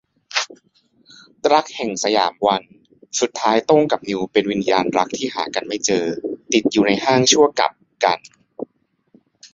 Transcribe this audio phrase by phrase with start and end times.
[1.51, 2.63] รักแห่งสยามวัน-
[3.19, 6.03] สุดท้ายโต้งกับมิวเป็นวิญญาณรักที่หากันไม่เจอ
[6.53, 7.71] ติดอยู่ในห้างชั่วกัป
[8.03, 8.27] กัลป์